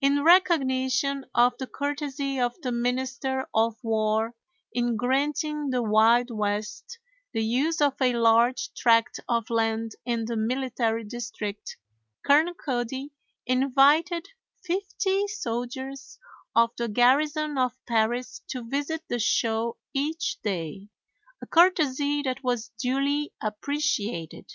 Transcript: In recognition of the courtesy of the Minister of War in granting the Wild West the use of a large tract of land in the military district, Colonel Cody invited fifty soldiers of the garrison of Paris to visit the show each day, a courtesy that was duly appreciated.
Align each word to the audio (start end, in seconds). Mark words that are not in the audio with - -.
In 0.00 0.22
recognition 0.22 1.24
of 1.34 1.58
the 1.58 1.66
courtesy 1.66 2.38
of 2.38 2.54
the 2.60 2.70
Minister 2.70 3.48
of 3.52 3.74
War 3.82 4.36
in 4.72 4.96
granting 4.96 5.70
the 5.70 5.82
Wild 5.82 6.30
West 6.30 7.00
the 7.32 7.42
use 7.42 7.80
of 7.80 7.96
a 8.00 8.12
large 8.12 8.72
tract 8.74 9.18
of 9.28 9.50
land 9.50 9.96
in 10.04 10.26
the 10.26 10.36
military 10.36 11.02
district, 11.02 11.76
Colonel 12.24 12.54
Cody 12.54 13.10
invited 13.46 14.28
fifty 14.64 15.26
soldiers 15.26 16.20
of 16.54 16.70
the 16.76 16.86
garrison 16.88 17.58
of 17.58 17.72
Paris 17.84 18.42
to 18.50 18.62
visit 18.62 19.02
the 19.08 19.18
show 19.18 19.76
each 19.92 20.40
day, 20.42 20.88
a 21.42 21.48
courtesy 21.48 22.22
that 22.22 22.44
was 22.44 22.68
duly 22.78 23.32
appreciated. 23.40 24.52